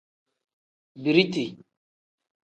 Biriti. 1.03 1.45